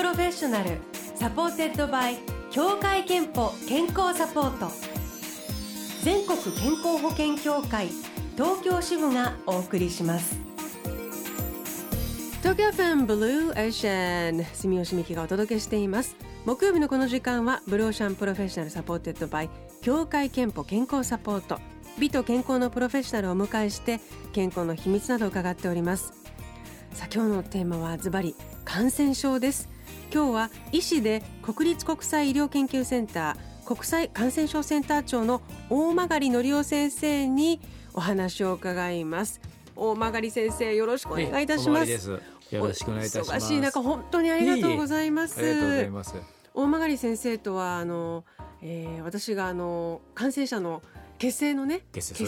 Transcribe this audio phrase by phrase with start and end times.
[0.00, 0.78] プロフェッショナル
[1.14, 2.16] supported by
[2.50, 4.72] 協会けんぽ健康サポート。
[6.02, 7.88] 全国健康保険協会
[8.34, 10.38] 東京支部がお送りします。
[12.38, 16.16] 東京 FMブルーオーシャン住吉美紀がお届けしています。
[16.46, 19.50] 木曜日のこの時間はブルーオーシャンプロフェッショナル supported by
[19.82, 21.58] 協会けんぽ健康サポート。
[21.98, 24.00] 美と健康のプロフェッショナルをお迎えして
[24.32, 26.14] 健康の秘密などを伺っております。
[26.94, 29.68] さあ今日のテーマはズバリ感染症です。
[30.12, 37.60] 今日は医師で国立国際医療研究センター国際感染症センター長の大曲則夫先生に
[37.94, 39.40] お話を伺います。
[39.76, 42.10] 大曲先生よろしくお願いいたします、
[42.50, 43.46] よろしくお願いいたします。
[43.46, 45.38] 忙しい中本当にありがとうございます。
[45.38, 46.14] ありがとうございます。
[46.54, 48.24] 大曲先生とはあの、
[48.62, 50.82] えー、私があの感染者の
[51.18, 52.26] 血清のね血清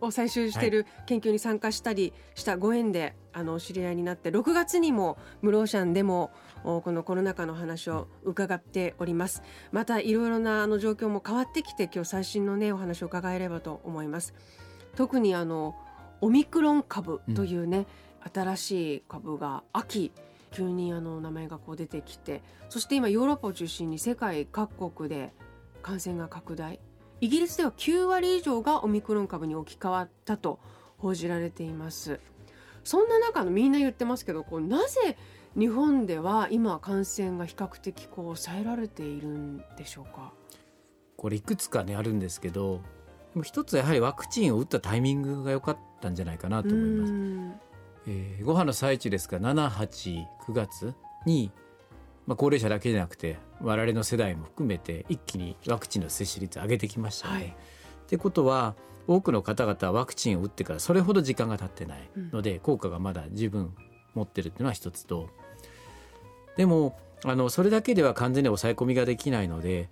[0.00, 0.70] を採集してい。
[0.70, 6.30] る研究に参加したりしたご縁で、あの知り合いになって6月にもムローシャンでも
[6.64, 9.42] このコロナ禍の話を伺っております。
[9.70, 14.34] またいろいろなあの状況も変わってきて今日最新のねお話を伺えればと思います。
[14.96, 15.76] 特にあの
[16.20, 17.86] オミクロン株というね、うん、
[18.32, 20.10] 新しい株が秋
[20.52, 25.34] 急にあの名前がこう出てきてそして今ヨーロッパを中心に世界各国で
[25.82, 26.80] 感染が拡大。
[27.20, 30.58] イギリスでは9割以上がオミクロン株に置き換わったと
[30.98, 32.20] 報じられています。
[32.84, 35.16] そんな中のみんな言ってますけどこうなぜ
[35.56, 40.32] 日本では今感染が比較的こう抑えられているんでしょうか？
[41.16, 42.80] これいくつかねあるんですけど
[43.42, 47.12] 一つやはりワクチンを打ったタイミングが良かったんじゃないかなと思います。
[48.06, 49.38] えー、5波の最中ですか？
[49.38, 51.50] ら789月に
[52.26, 57.34] まあ、高齢者だけじゃなくて我々の世代も含めて一気にワクチンの接種率上げてきましたね。
[57.34, 57.52] はい、っ
[58.06, 63.74] てことは多くの方々はワクチンを打ってからそれほど時間が経ってないので、効果がまだ十分
[64.14, 65.28] 持ってるっていうのは一つと
[66.56, 69.88] でもあのそれだけでは完全に抑え込みができないので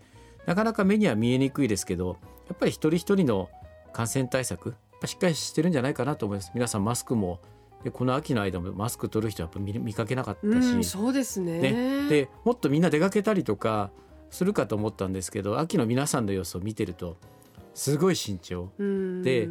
[0.46, 2.16] なかなか目には見えにくいですけど
[2.48, 3.48] やっぱり一人一人の
[3.92, 4.74] 感染対策
[5.06, 6.52] しっかりしてるんじゃないかなと思います。
[6.54, 7.40] 皆さんマスクも
[7.82, 11.58] でこの秋の間もマスク取る人はやっぱ見見かけなかったし、うん、そうですね。
[11.58, 12.08] ね。
[12.08, 13.90] でもっとみんな出かけたりとか
[14.30, 17.16] するかと思ったんですけど秋の皆さんの様子を見てると
[17.74, 18.68] すごい慎重。
[19.22, 19.48] で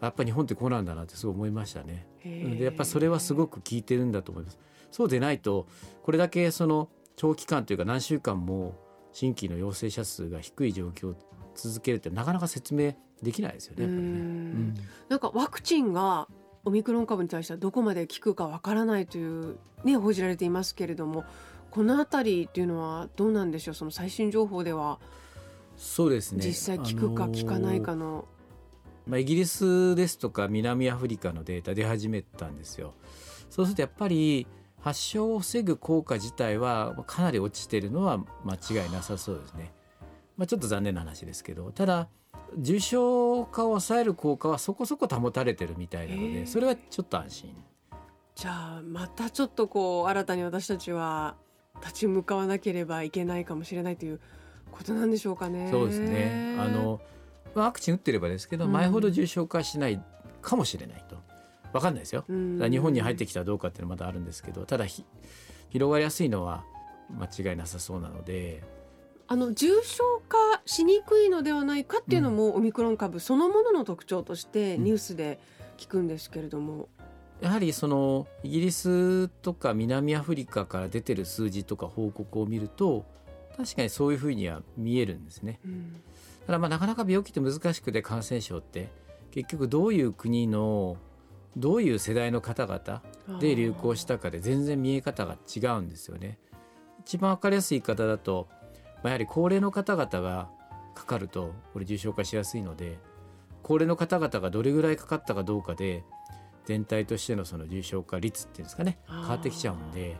[0.00, 2.06] やっぱ日本ってこうなんだなってすごい思いましたね。
[2.24, 4.58] でやっぱそれはすごく効いてるんだと思います。
[4.90, 5.66] そうでないと
[6.02, 8.74] これだけその長期間というか何週間も
[9.12, 11.14] 新規の陽性者数が低い状況を
[11.54, 13.86] 続けるってなかなか説明できないですよね。
[13.86, 14.74] ねうん、
[15.08, 16.28] なんかワクチンが
[16.64, 21.24] オミクロン株に対してはどこまで効くかわからないというね報じられていますけれども
[21.70, 23.74] この辺りっていうのはどうなんでしょう？
[23.74, 24.98] その最新情報では
[25.76, 28.26] そうですね実際効くか効かないかの、
[29.06, 32.94] まあ、イギリスですとか南アフリカのデータ出始めたんですよ。
[33.48, 34.46] そうするとやっぱり
[34.80, 39.72] 発症を防ぐ効果自体はかなり落ちてるのは間違いなさそうですね。
[40.36, 42.08] まあ、ちょっと残念な話ですけどただ
[42.56, 47.54] 重症化を抑える効果はそこそこ保たれてるみたいなのでそれはちょっと安心。
[48.34, 51.36] じゃあまたちょっとこう新たに私たちは
[51.80, 54.20] 立ち向かわなければいけないかもしれないという
[54.72, 55.68] ことなんでしょうかね。
[55.70, 57.00] そうですねあの
[57.54, 60.00] ワクチン打ってればですけど、前ほど重症化しない
[60.40, 61.16] かもしれないと
[61.72, 62.24] 分かんないですよ。
[62.28, 64.86] 日本に入ってきたらどうかっていうのはまだあるんですけどただ
[65.70, 66.64] 広がりやすいのは
[67.10, 68.62] 間違いなさそうなので
[69.32, 70.36] あの重症化
[70.66, 75.38] しにくいのではないかっていうのも、オミクロン株そのものの特徴としてニュースで
[75.78, 76.88] 聞くんですけれども。
[77.40, 83.06] やはりそのイギリスとか南アフリカから出てる数字とか報告を見ると
[83.56, 85.60] 確かにそういうふうには見えるんですね。
[85.64, 86.02] うん、
[86.44, 88.90] ただまあなかなか病気って難しくて感染症って
[89.30, 90.96] 結局どういう国の
[91.56, 93.02] どういう世代の方々
[93.40, 96.38] で流行したかで全然見え方が違うんですよね。
[97.00, 98.48] 一番わかりやすい方だと
[99.02, 100.48] まあ、やはり高齢の方々が
[100.94, 102.98] かかるとこれ重症化しやすいので
[103.62, 106.04] 高齢の方々がどれぐらいかかったかどうかで
[106.66, 110.16] 全体としてのその重症化率っていうんですかね変わってきちゃうんで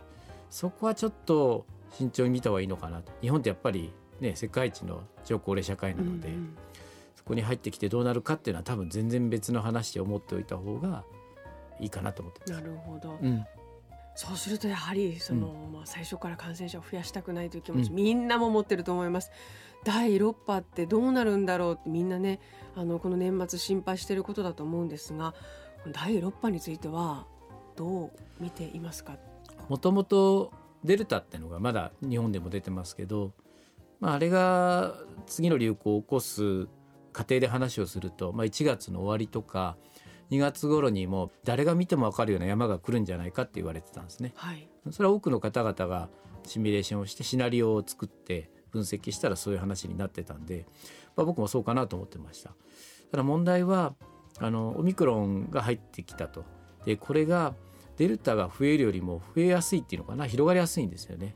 [0.49, 3.11] そこはちょっと慎重に見た方がいいのかなと。
[3.21, 6.57] 日本ってやっぱりね世界一の超高齢社会なので、うんうん、
[7.15, 11.03] そこに入ってきてどうなるかっていうのは多分全然別の話で思っておいた方が
[11.81, 13.45] いいかなと思ってなるほど、うん。
[14.15, 19.31] そうするとやはりその、うん、まあ、最初から感染者を増やしたくないという気持ち、うん、みんなも持ってると思います。
[19.83, 22.39] 第6波ってどうなるんだろうってみんなね
[22.75, 25.33] あのこの年末心配していることだと思うんですが
[25.91, 27.25] 第6波については
[27.75, 29.17] どう見ていますか？
[29.69, 30.51] もともと
[30.83, 33.31] デルタっていうのがまだ日本でも出てますけど、
[33.99, 34.95] まあ、あれが
[35.25, 36.67] 次の流行を起こす
[37.11, 39.77] 過程で話をすると、まあ、1月の終わりとか
[40.31, 44.31] 2月頃にも誰が見ても分かるような山が来るんじゃないかって言われてたんですね。
[44.35, 46.09] はい、それは多くの方々が
[46.47, 50.65] シミュレーションをしてシナリオを作って分析したらそういう話になってたんで、
[51.15, 52.51] まあ、僕もそうかなと思ってました。
[53.11, 53.93] ただ問題は
[54.39, 56.45] あのオミクロンが入ってきたと
[56.85, 57.53] でこれが
[57.97, 60.25] デルタが増えるよりも増えやすいっていうのかな？
[60.25, 61.35] 広がりやすいんですよね。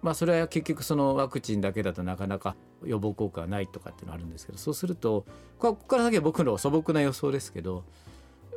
[0.00, 5.24] まあそれは結局そのワクチンだけだとなかなか予防効果がないとかっていうのあるんですけどそうすると
[5.60, 7.84] ここから先は僕の素朴な予想ですけど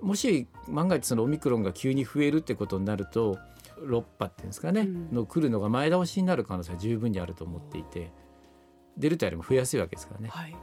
[0.01, 3.38] もし万が一そのオミクロンが急に増えるってことになると
[3.80, 8.12] 6波っていうんですかね、うん、の来るのが前倒しになる可能性は十分にあると思っていて
[8.97, 10.56] デルタよりも増えやすいわけですからね、はい、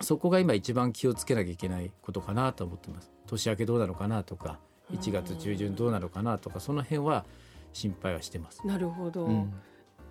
[0.00, 3.12] そこが今一番気をつけなきゃいけないことかなと思ってます。
[3.26, 4.58] 年明けどうなのかなとか
[4.92, 7.24] 1月中旬どうなのかなとかその辺は
[7.72, 8.66] 心配はしてます。
[8.66, 9.52] なるほど、うん、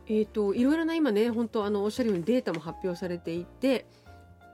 [0.07, 3.85] えーと、いろいろな今ね本当あのおっしゃるようにデータも発表されていて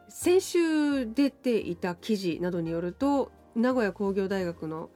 [0.09, 4.91] 先週出ていた記事などによると名古屋工業大学の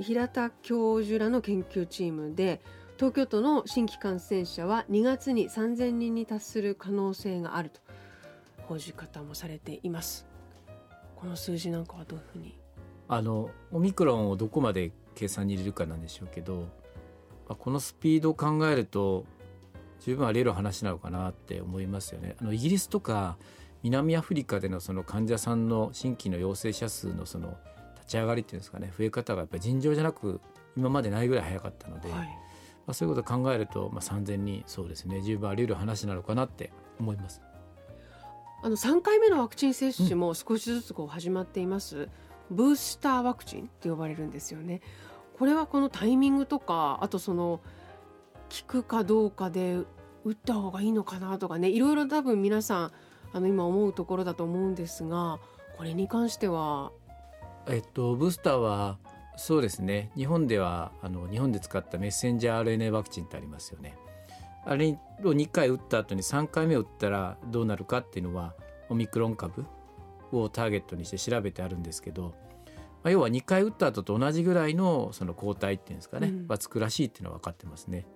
[0.00, 2.60] 平田教授らの研究チームで
[2.96, 7.80] 東京都の新規感染者は2月に3000人に達する可能性があると
[8.68, 10.28] 報じ方もされています。
[11.16, 12.56] この数字なんかはどういうふうに？
[13.08, 16.68] あのオミクロンをどこまで計算に入れるかなんでしょうけど
[17.48, 19.24] このスピードを考えると
[20.02, 22.36] 十分あり得る話なのかなって思いますよね。
[22.40, 23.38] あのイギリスとか
[23.82, 27.56] 南アフリカでのその患者さんの新規の陽性者数のその
[28.08, 30.40] 立ち上がりっていうんですかね増え方がやっぱり尋常じゃなく
[30.76, 32.26] 今までないぐらい早かったので、はい、ま
[32.88, 37.42] あ、そういうことを考えると、まあ、3,000人そうですね十分あり得る話なのかなって思います。
[38.60, 42.00] あの3回目のワクチン接種も少しずつこう始まっています、う
[42.54, 44.80] ん、ブースターワクチンって呼ばれるんですよね。
[45.38, 47.60] これはこのタイミングとかあとその
[48.50, 49.76] 効くかどうかで
[50.24, 52.92] 打った方がいいのかなとかねいろいろ多分皆さん
[53.32, 55.38] あの今思うところだと思うんですが
[55.76, 56.90] これに関しては
[57.68, 58.98] えっとブースターは
[59.36, 60.10] そうですね。
[60.16, 63.96] 日本ではあの日本で使ったメッセンジャー RNA ワクチンってありますよね。
[64.64, 68.54] あれを2回打った後に3回目打ったらどうなるかっていうのは
[68.88, 69.64] オミクロン株
[70.32, 72.34] をターゲットにして調べてあるんですけど、
[73.02, 78.06] まあ、要は2回打った後と同じぐらいのその抗体っていうんですかね、うん、はつくらしいっていうのは分かってますね。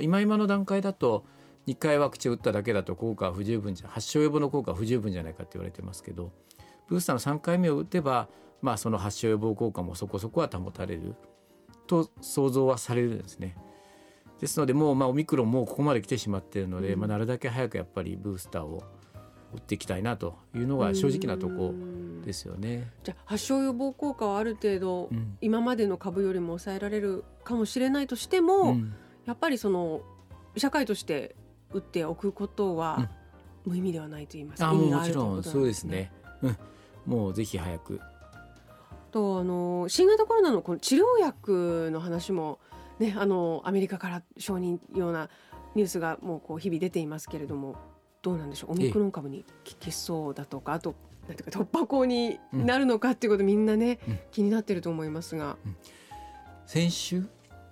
[0.00, 1.24] 今今の段階だと
[1.68, 6.32] 2回ワクチン打っただけだと効果は不十分じゃ発症予防の効果は不十分じゃないかって言われてますけど
[6.88, 8.28] ブースターの3回目を打てば、
[8.62, 11.14] まあ、その発症予防効果もそこそこは保たれる。
[11.86, 13.56] と想像はされるんですね。
[14.40, 18.82] ですのでもうまあオミクロンもここまで来てしまっているので、うん、まあ、なるだけ早くやっぱりブースターを
[19.54, 21.72] 打っていきたいなというのが正直なとこ
[22.24, 22.90] ですよね。
[23.04, 30.02] じゃあ発症予防効果はある程度、うん、今までの株よりも抑えられるかもしれないとしても、うん、やっぱりその
[30.56, 31.36] 社会として
[31.72, 33.10] 打っておくことは
[33.64, 36.12] 無意味ではないと言いますか、うん、もちろんそうですね、
[36.42, 36.56] うん、
[37.06, 38.00] もうぜひ早く
[39.14, 42.58] とあの新型コロナのこの治療薬の話も
[42.98, 45.30] ねあのアメリカから承認ような
[45.76, 47.76] ニュースがもうこう日々出ていますけれども
[48.22, 48.72] どうなんでしょう？
[48.72, 50.96] オミクロン株に効きそうだとかあと
[51.28, 55.76] なんていうか突破口になるのかっていうこと、みんなね、うん、気になってると思いますが、うん、
[56.66, 57.24] 先週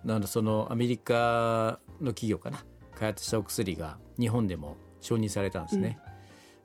[0.04, 2.64] なのそのアメリカの企業かな
[2.94, 5.98] 開発したお薬が日本でも承認されたんですね。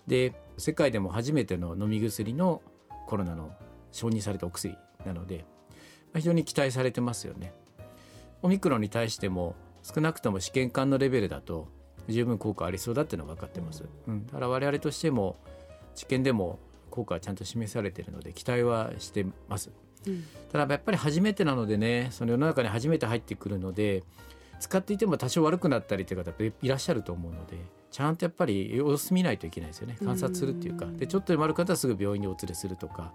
[0.05, 2.61] うん、で世界でも初めての飲み薬の
[3.07, 3.51] コロナの
[3.97, 5.45] 承認されたお薬なので、
[6.13, 7.51] まあ、非常に期待されてますよね。
[8.43, 11.67] オミクロンに対しても少なくとも試験管のレベルだと
[12.07, 13.83] 十分効果ありそうだっていうのは分かってます。
[14.07, 15.37] うん、だから我々としても
[15.95, 16.59] 治験でも
[16.91, 19.71] 効果はちゃんと示されているので期待はしてます。
[20.05, 24.03] うん、ただやっぱり初めてなのでねその世の中に初めて入ってくるので
[24.59, 27.57] 使っていても多少悪くなったりという方いらっしゃると思うので
[27.91, 33.11] ちゃんとやっぱり様子見ないといけないですよね観察するっていうかでちょっと悪かったらすぐ病院にお連れするとか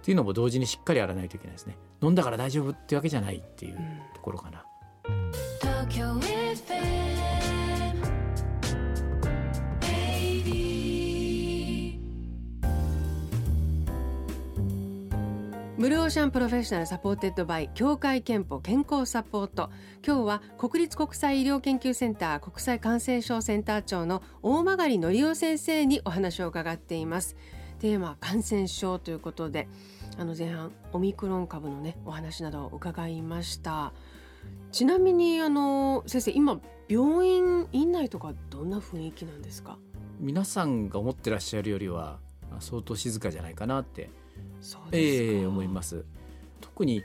[0.00, 1.76] っていうのも同時にしっかりやらないといけないですね。
[2.02, 3.78] 飲んだから大丈夫ってわけじゃないっていう
[4.14, 4.64] ところかな。
[15.80, 19.70] ブルーオーシャンプロフェッショナル supported by 協会けんぽ健康サポート。
[20.06, 27.36] 今日は国立国際医療研究センター国際感染症センター長の大曲則夫先生にお話を伺っています
[27.80, 29.66] テーマは感染症ということで
[30.18, 33.92] あの前半オミクロン株のねお話などを伺いました。
[34.70, 39.78] ちなみにあの先生今病院院内とかどんな雰囲気なんですか？
[40.18, 42.18] 皆さんが思ってらっしゃるよりは
[42.60, 44.10] 相当静かじゃないかなって
[44.60, 46.04] そうですえー、思います。
[46.60, 47.02] 特に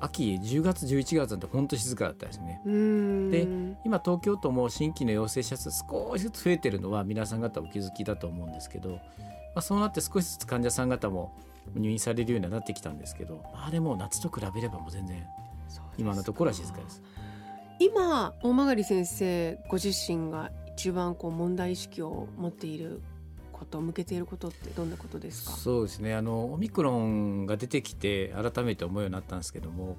[0.00, 2.60] 秋10月11月なんて本当静かだったですね。
[2.64, 3.48] で
[3.84, 8.96] 今東京都も新規の陽性者数少しずつ増えてるのは皆さん方お気づきだと思うんですけど、ま
[9.54, 11.34] あ、そうなって少しずつ患者さん方も
[11.74, 15.24] 入院されるようになってきたんですけどまあでも夏と比べればもう全然
[15.98, 17.02] 今のところは静かです。
[17.78, 23.02] 今大曲先生ご自身が一番こう問題意識を持っている
[23.52, 25.52] こと向けていることってどんなことですか？
[25.52, 26.14] そうですね。
[26.14, 29.96] あのオミクロンが出てきて改めて思うようになったんですけども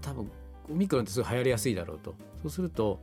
[0.00, 0.30] 多分
[0.70, 2.14] オミクロンってすごい流行りやすいだろうと。
[2.42, 3.00] そうすると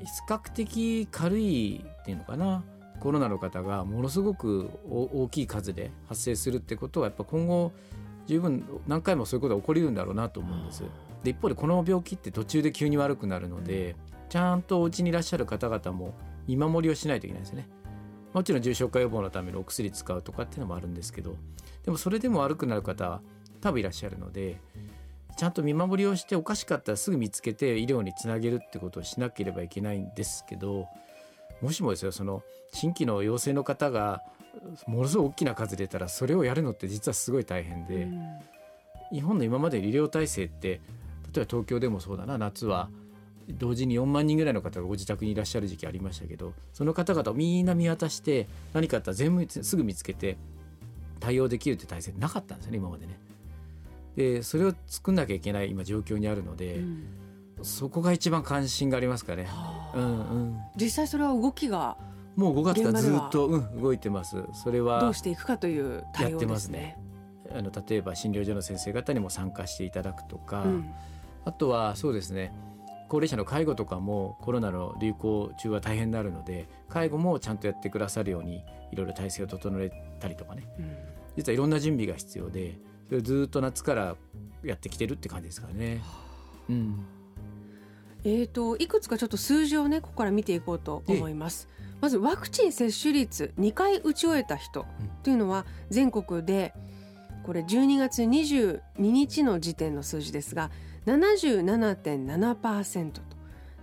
[0.00, 2.64] 比較的軽いっていうのかな
[3.02, 7.72] コロナの方がものすごく大きい数で発生するってことはやっぱ今後
[8.28, 10.84] 十分何回もそういうことが起こりうるんだろうなと思うんです。
[11.24, 13.96] で一方でこの病気って途中で急に悪くなるので
[14.28, 16.14] ちゃんとお家にいらっしゃる方々も
[16.46, 17.68] 見守りをしないといけないですね。
[18.32, 21.34] もちろん重症化予防のためのお薬使うとかっていうのもあるんですけど
[21.84, 23.20] でもそれでも悪くなる方は
[23.60, 24.60] 多分いらっしゃるので
[25.36, 30.86] ちゃんと見守りをしておかしかったらすぐ見つけて医療につなげるってことをしなければいけないんですけど
[31.62, 32.42] もしもですよその
[32.72, 34.22] 新規の陽性の方が
[34.86, 38.20] ものすごい大きな数出たらそれをやるのって実はすごい大変で、うん、
[39.12, 40.78] 日本の今までの医療体制って例
[41.36, 42.90] えば東京でもそうだな夏は
[43.48, 50.36] 同時に4万人ぐらいの方がご自宅にいらっしゃる時期ありましたけどその方々をみんな見渡して何かあったら全部すぐ見つけて
[51.20, 53.18] 対応できるって体制なかったんですよね今までね。
[54.16, 57.21] でそれを作んなきゃいけない今状況にあるので、うん
[57.64, 59.48] そこが一番関心がありますかね。
[59.94, 61.96] うんうん、実際それは動きが
[62.36, 64.44] もう5月からずっと、うん、動いてます。
[64.52, 66.98] それはどうしていくかという対応ですね。
[67.54, 70.90] あの例えば診療所の先生方にも参加していただくとか、うん、
[71.44, 72.54] あとはそうですね。
[73.08, 80.96] 高齢者の介護とかもコロナの流行中は大変になるので介護もちゃんとやってくださるようにいろいろ体制を整えたりとかね、うん、
[81.36, 82.78] 実はいろんな準備が必要で
[83.08, 84.16] それずっと夏から
[84.64, 86.00] やってきてるって感じですからね。
[86.70, 87.04] うん
[88.24, 91.68] えーと、いくつかちょっと数字をねここから見ていこうと思います。
[92.00, 94.86] まずワクチン接種率2回打ち終えた人
[95.22, 96.74] というのは全国で
[97.44, 100.70] これ12月22日の時点の数字ですが
[101.06, 103.20] 77.7%と。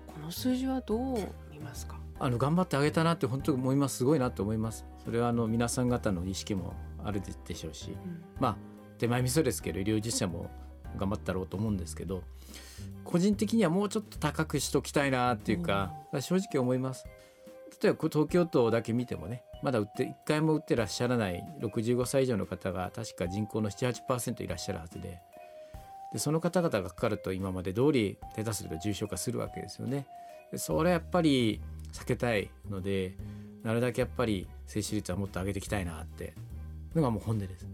[0.07, 1.17] この数字はどう
[1.51, 1.99] 見ますか？
[2.19, 3.97] あの頑張ってあげたなって本当に思います。
[3.97, 4.85] すごいなと思います。
[5.03, 8.57] それはあの皆さん方の意識もあるでしょうし、うん、まあ
[8.97, 10.49] 手前味噌ですけど医療従事者も
[10.97, 12.23] 頑張ったろうと思うんですけど
[13.03, 17.05] 個人的にはもうちょっと高くしときたいなっていうか、うん、正直思います。
[17.81, 25.21] 例えば東京都だけ見てもねまだ打って1回も打ってらっしゃらない65歳以上の方が確か人口の78%いらっしゃるはずで
[26.11, 30.07] でその方々がかかると今まで通り手助けが重症化するわけですよね。
[30.51, 31.61] でそれはやっぱり
[31.93, 33.15] 避けたいので
[33.63, 36.33] なるだけやっぱり接種率はもっと上げていきたいなって
[36.95, 37.67] のがもう本音です。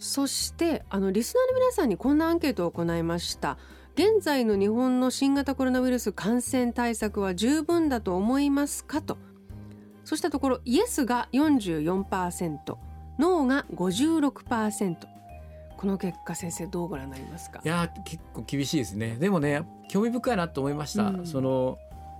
[0.00, 3.58] そしてあのリスナーの皆さんにこんなアンケートを行いました。
[3.94, 9.18] 現在の日本の新型コロナウイルス感染対策は十分だと思いますかと。
[10.04, 12.58] そうしたところイエスが44%
[13.18, 14.96] ノーが56%
[15.76, 17.60] この結果先生どうご覧になりますか？
[17.62, 19.16] いや結構厳しいですね。
[19.20, 21.76] でもね興味深いなと思いました、うん、その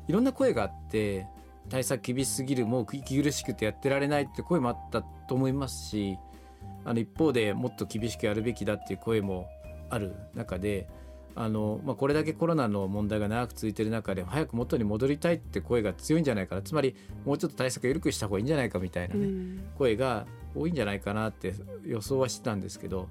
[0.07, 1.27] いろんな声があって
[1.71, 6.19] 対策厳しすぎるもう息苦しくてやってられないって声もあったと思いますし
[6.85, 9.49] あの一方でもっと厳しくやるべきだっていう声も
[9.91, 10.89] ある中で
[11.35, 16.63] あの、まあ、これだけコロナの問題が長く続いている中で早く元に戻りたいって声が強いんじゃないかな。
[16.63, 23.09] つまりもうちょっと対策緩くした方がいいんじゃないかみたいなね、うん、声が多いんじゃないかなって予想はしてたんですけど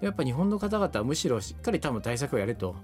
[0.00, 2.76] やっぱ日本の方々はむしろしっかり多分対策をやれと。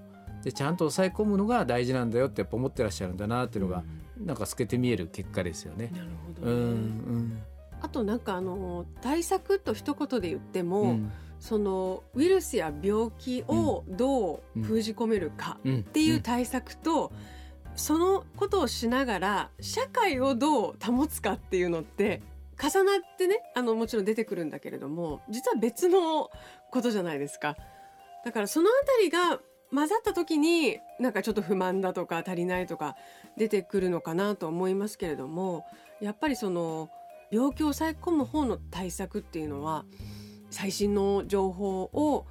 [0.43, 3.83] でちゃんと抑え込むのが大事なんだよってやっぱ思ってらっしゃるんだなっていうのが、
[4.19, 5.89] うん、なんか透けて見える結果ですよね。
[5.91, 6.09] なる
[6.39, 7.41] ほど、ね、うんうん
[7.85, 17.11] あとなんかあの対策と一言で言っても、うん、そのウイルスや病気をどう封じ込めるかっていう対策と、
[17.75, 22.23] そのことをしながら社会をどう保つかっていうのって
[22.59, 26.31] 重なってねあのもちろん出てくるんだけれども実は別の
[26.71, 27.55] ことじゃないですか。
[28.25, 29.39] だからそのあたりが
[29.71, 32.95] 混ざった時になんかちょっと不満だとか足りないとか
[33.37, 35.65] 出てくるのかなと思いますけれども
[36.01, 36.89] やっぱりその
[37.35, 39.83] 病気を抑え込む方の対策っていうのは
[40.49, 42.25] 最新の情報を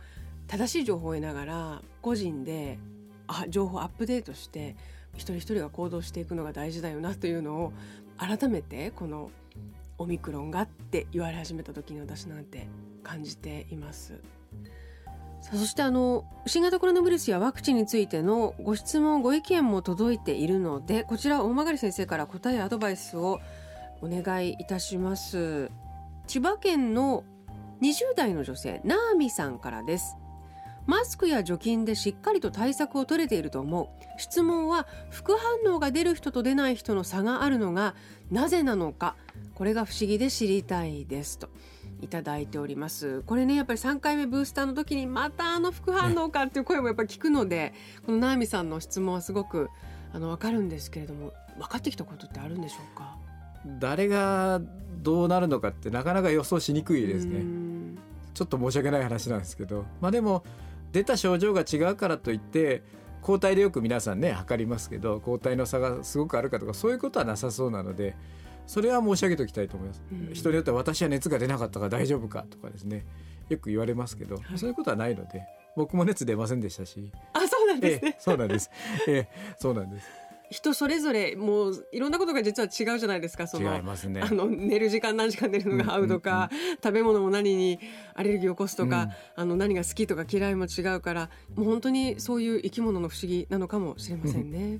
[0.47, 2.79] 正しい情報を得ながら個人で
[3.27, 4.77] あ情報アップデートして
[5.13, 7.73] 一人一人が行動していくのが大事だよなというのを
[8.17, 9.31] 改めてこの
[9.99, 12.67] オミクロンがって言われ始めた時に私なんて
[13.03, 14.21] 感じています。
[15.43, 23.41] そしてあの新型コロナウイルスやワクチンについてのご質問ご意見も届いているのでこちら大曲先生から答えアドバイスを
[24.01, 25.71] お願いいたします。
[26.27, 27.25] 千葉県の
[27.83, 30.17] 20代の女性ナーミさんからです。
[30.87, 33.89] マスクや除菌でしっかりと対策を取れていると思う。
[34.21, 37.95] 質問は副反応が出る人と出ない人の差があるのが
[38.31, 39.17] なぜなのか。
[39.55, 41.49] これが不思議で知りたいですと。
[42.03, 43.23] いただいております。
[43.23, 47.73] これねやっぱり3回目ブースターの時にまたあの副反応かっていう声もやっぱり聞くので
[48.05, 49.71] このナーミさんの質問はすごく
[50.13, 53.17] あの分かるんですけれども分かってきたことってあるんでしょうか？
[53.79, 54.61] 誰が
[55.03, 57.45] どうなるのかってなかなか予想しにくいですね。
[58.35, 59.85] ちょっと申し訳ない話なんですけど。
[60.01, 60.45] まあでも
[60.93, 62.83] 出た症状が違うからといって
[63.21, 68.15] 抗体でよく皆さんね測りますけど抗体の差がすごくあるかとかそういうことはなさそうなので
[68.67, 73.05] それは申し上げておきたいと思います、うん、人によっては私は熱が出なかったから大丈夫かとかですね。
[73.49, 75.43] よく言われますけど、はい、そういうことはないので
[75.77, 77.11] 僕も熱出ませんでしたし。
[77.33, 78.71] あそうなんですね、えそうなんです、
[79.09, 79.29] え
[79.59, 80.07] そうなんです
[80.55, 84.21] 人それぞれもういろんなことが実は違うじゃないですかその違いますね。
[84.23, 86.49] あの寝る時間何時間寝るのが合うとか、
[86.83, 87.81] 食べ物も何に
[88.15, 89.03] アレルギーを起こすとか、
[89.37, 94.79] うん、あの何が好きとか嫌いも違うからもう本当にそういう生き物の不思議なのかもしれませんね。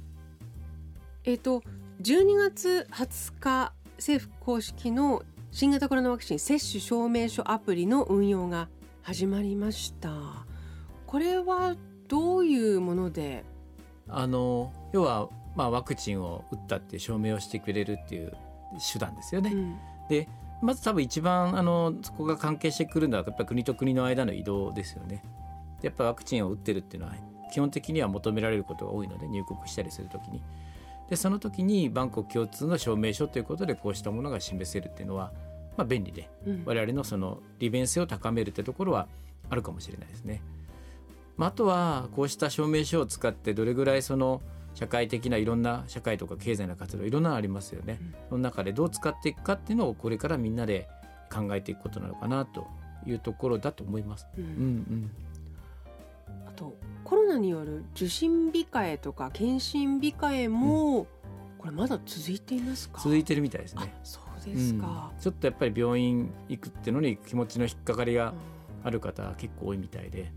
[1.25, 1.65] えっと
[2.03, 8.69] 12月20日政府公式の新型コロナワクチン接種証明書アプリの運用が
[9.03, 10.47] 始まりました。
[11.07, 11.75] これは
[12.07, 13.45] どういうもので？
[14.09, 18.37] あの要は、まあ、ワクチンを打ったって証明をしてくれるっていう
[18.93, 19.53] 手段ですよね。
[19.53, 19.77] うん、
[20.09, 20.29] で
[20.63, 25.23] まず多分一番あのそこが関係してくるのはやっぱ国と国の間の移動ですよね。
[25.83, 27.15] やっぱワクチンを打ってるっていうのは
[27.53, 30.43] 基本的には求められることが多いので入国したりする時に。
[31.09, 35.33] でその時にバンコク共通の証明書ということでこうしたものが示せるっていうのは、
[35.77, 39.07] まあ、便利で、うん、我々のその利便性を高めるってところは
[39.51, 40.41] あるかもしれないですね。
[41.37, 44.41] まあ、あとはこうした証明書を使ってどれぐらいその
[44.75, 50.89] 社会的ないろんな社会とか経済の活動いろんなのありますよね、うん、その中でどう使っていくかっていうのをこれからみんなで
[51.33, 52.67] 考えていくことなのかなと
[53.07, 54.27] いうところだと思います。
[54.37, 55.11] うん、うんうん。
[56.49, 61.07] あとコロナによる受診控えとか検診控えも、うん、
[61.59, 63.01] これまだ続いていますか？
[63.01, 63.95] 続いてるみたいですね。
[64.03, 68.35] そうですか、ちょっとやっぱり病院行くっていうのに気持ちの引っかかりが
[68.83, 70.33] ある方結構多いみたいで。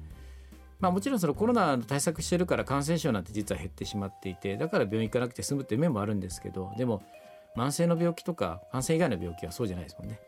[0.80, 7.02] まあ、もちろんそのコロナの対策してるから感染症なんて実は減ってしまっていてだから病院行かなくて済むっていう面もあるんですけどでも
[7.56, 10.20] 慢性の病気とか感染以外の病気はそうじゃないですもんね。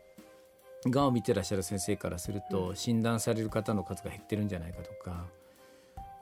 [0.86, 5.26] がんを見てらっしゃる先生からすると診断される方の数が減ってるんじゃないかとか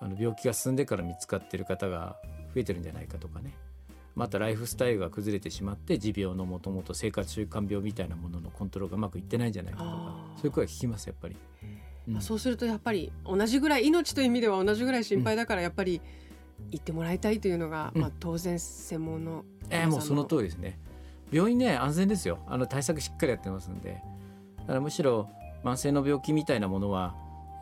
[0.01, 2.17] あの病気が進んでから見つかってる方が
[2.55, 3.55] 増えてるんじゃないかとかね
[4.17, 11.37] またライフスタイルが崩れてしまって持病のもともと生活習慣病みたいなもののコントロールがうまくいってないんじゃないかとかそういう声が聞きますやっぱり。
[12.09, 16.01] まあ、そうするとやっぱり同じぐらい命という意味では同じぐらい心配だからやっぱり
[16.71, 20.79] 行ってもらいたいというのが、まあ、当然専門のえー、もうその通りですね。
[21.31, 22.39] 病院ね安全ですよ。
[22.47, 24.03] あの対策しっかりやってますんで。
[24.61, 25.29] だからむしろ
[25.63, 27.15] 慢性の病気みたいなものは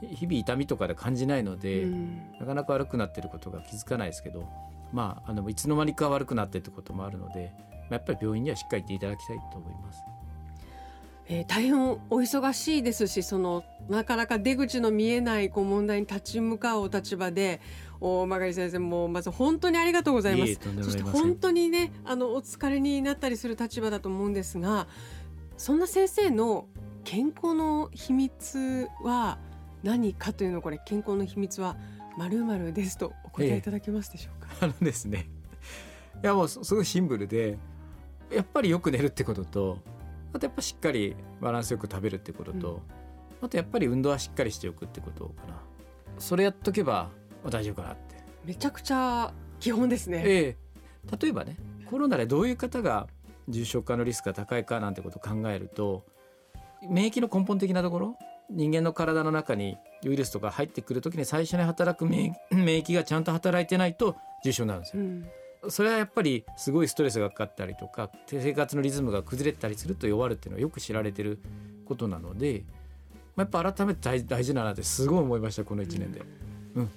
[0.02, 4.48] 日々痛みとかで感じないので、うん、なかなか悪くなってることが気づかないですけど
[4.92, 10.02] まああのいつの間にか悪くなってってこともあるので、まあ、やっぱり病院にはしっかり行っていただきたいと思います。
[11.28, 17.60] えー、大変お忙しいですしそのなかなか出口の見えないこう問題に立ち向かうお立場で
[18.00, 20.58] 大曲先生もまず本当にありがとうございます。
[20.82, 24.86] そして本当にねあのお疲れになったりする立場だと思うんですが
[25.56, 26.66] そんな先生の
[27.04, 29.38] 健康の秘密は
[29.82, 31.76] 何かというのこれ健康の秘密は
[32.16, 35.28] まるまるですとお答えいただけますでしょうか、ええ、あのですね。
[36.22, 37.58] いやもうすごいシンプルで
[38.32, 39.78] やっぱりよく寝るってことと
[40.37, 42.83] あとやっぱしっかりバランスよく食べるってことと、
[43.40, 45.62] うん、あとやっぱり運動はしっかりしておくってことかな。
[46.18, 47.09] それやっとけば
[47.49, 48.16] 大丈夫かなって。
[48.44, 50.57] めちゃくちゃ基本ですね、え
[51.11, 53.09] え、例えばねコロナでどういう方が
[53.49, 56.05] 重症化のリスクが高いかなんてことを考えると
[56.87, 58.16] 免疫の根本的なところ
[58.51, 65.03] 人間の体の中にウイルスとか入ってくる時に最初に働く免疫がちゃんと働いてないと重症になるんですよ。
[65.03, 65.27] うん
[65.70, 71.38] それはやっぱりすごいストレスがかかったりとか生活のリズムが崩れたりすると弱るっていうのはよく知られてる
[71.85, 72.64] ことなので、
[73.35, 76.22] まあ、やっぱ改めて大事だなってすごい思いましたこの1年で。
[76.74, 76.90] うん、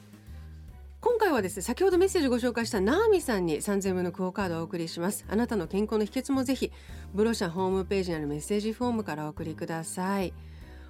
[0.99, 5.25] 今回はですね先ほどメッセージご紹介したナーミさんに3000分のクオカードをお送りします。
[5.29, 6.71] あなたの健康の秘訣もぜひ
[7.13, 10.33] ブロシャホームページにあるメッセージフォームからお送りください。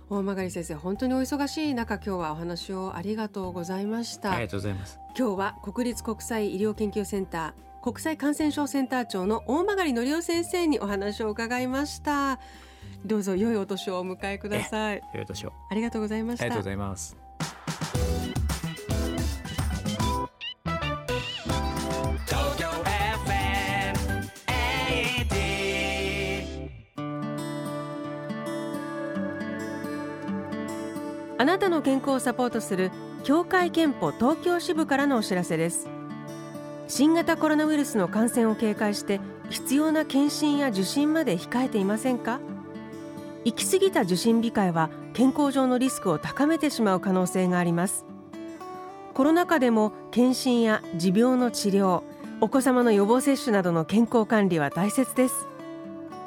[0.10, 4.32] 大曲先生本当にお忙しい中今日はお話をありがとうございました。
[4.32, 5.00] ありがとうございます。
[5.16, 12.40] 今日は国立国際医療研究センター国際感染症センター長の大曲則夫先生にお話を伺いました。
[13.06, 15.02] どうぞ良いお年をお迎えください。
[15.14, 15.54] 良いお年を。
[15.72, 16.46] ありがとうございました。
[16.46, 17.18] ありがとうございます。
[31.38, 32.92] あなたの健康をサポートする
[33.24, 35.88] 協会憲法東京支部からのお知らせです
[36.90, 39.22] 新型コロナウイルスの感染を警戒して
[39.52, 42.40] 必要な検診や受診まで控えていませんか？
[43.46, 48.06] 行き過ぎた受診控えは健康上のリスクを高めてしまう可能性があります。
[49.14, 52.02] コロナ禍でも検診や持病の治療
[52.42, 55.48] お子様の予防接種などの健康管理は大切です。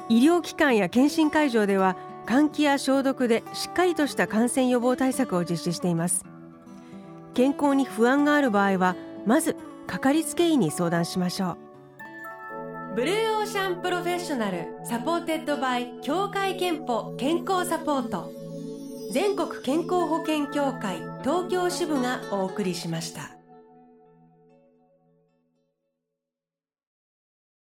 [0.07, 6.23] 医療機関や検診会場では換気や消毒でしっかりとした感染予防対策を実施しています。
[7.33, 8.95] 健康に不安がある場合は
[9.25, 11.57] まずかかりつけ医に相談しましょう
[12.95, 18.31] ブルーオーシャンプロフェッショナル supported by 協会けんぽ健康サポート
[19.11, 23.32] 全国健康保険協会東京支部がお送りしました。